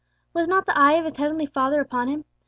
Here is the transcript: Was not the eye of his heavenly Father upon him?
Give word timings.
Was 0.33 0.47
not 0.47 0.65
the 0.65 0.75
eye 0.75 0.93
of 0.93 1.05
his 1.05 1.17
heavenly 1.17 1.45
Father 1.45 1.79
upon 1.79 2.07
him? 2.07 2.25